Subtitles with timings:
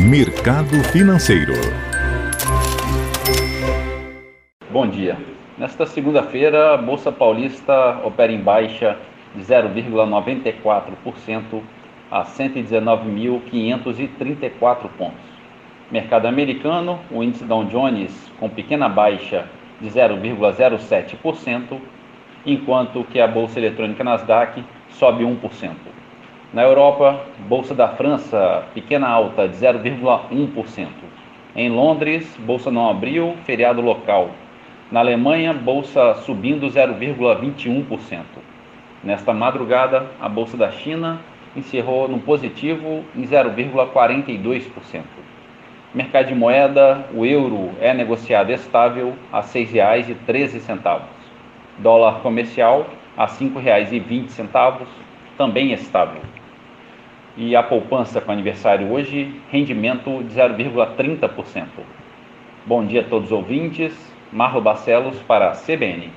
[0.00, 1.54] Mercado Financeiro.
[4.70, 5.16] Bom dia.
[5.58, 8.96] Nesta segunda-feira, a Bolsa Paulista opera em baixa
[9.34, 11.60] de 0,94%
[12.12, 15.18] a 119.534 pontos.
[15.90, 19.46] Mercado americano, o índice Dow Jones com pequena baixa
[19.80, 21.76] de 0,07%,
[22.46, 25.70] enquanto que a bolsa eletrônica Nasdaq sobe 1%.
[26.50, 30.88] Na Europa, bolsa da França, pequena alta de 0,1%.
[31.54, 34.30] Em Londres, bolsa não abriu, feriado local.
[34.90, 38.22] Na Alemanha, bolsa subindo 0,21%.
[39.04, 41.20] Nesta madrugada, a bolsa da China
[41.54, 45.02] encerrou no positivo em 0,42%.
[45.94, 51.00] Mercado de moeda, o euro é negociado estável a R$ 6,13.
[51.78, 52.86] Dólar comercial
[53.18, 54.86] a R$ 5,20,
[55.38, 56.20] também estável.
[57.36, 61.66] E a poupança com aniversário hoje, rendimento de 0,30%.
[62.66, 63.96] Bom dia a todos os ouvintes.
[64.32, 66.10] Marlo Barcelos para a CBN.